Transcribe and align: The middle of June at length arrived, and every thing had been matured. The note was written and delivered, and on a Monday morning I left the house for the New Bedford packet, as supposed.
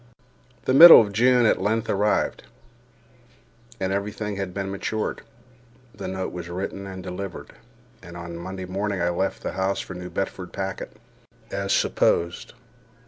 The 0.65 0.73
middle 0.73 0.99
of 0.99 1.13
June 1.13 1.45
at 1.45 1.61
length 1.61 1.87
arrived, 1.87 2.41
and 3.79 3.93
every 3.93 4.11
thing 4.11 4.35
had 4.37 4.51
been 4.51 4.71
matured. 4.71 5.21
The 5.93 6.07
note 6.07 6.33
was 6.33 6.49
written 6.49 6.87
and 6.87 7.03
delivered, 7.03 7.53
and 8.01 8.17
on 8.17 8.31
a 8.31 8.39
Monday 8.39 8.65
morning 8.65 8.99
I 8.99 9.09
left 9.09 9.43
the 9.43 9.51
house 9.51 9.79
for 9.79 9.93
the 9.93 9.99
New 9.99 10.09
Bedford 10.09 10.53
packet, 10.53 10.97
as 11.51 11.71
supposed. 11.71 12.53